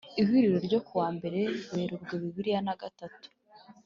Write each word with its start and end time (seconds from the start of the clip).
ihuriro 0.21 0.57
ryo 0.67 0.79
kuwa 0.87 1.07
mbere 1.17 1.39
werurwe 1.73 2.13
bibiri 2.23 2.51
na 2.65 2.75
gatatu 2.81 3.27